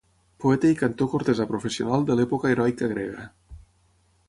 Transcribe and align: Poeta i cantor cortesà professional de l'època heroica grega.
Poeta 0.45 0.71
i 0.75 0.77
cantor 0.79 1.09
cortesà 1.11 1.45
professional 1.51 2.07
de 2.09 2.17
l'època 2.19 2.51
heroica 2.55 2.91
grega. 2.95 3.29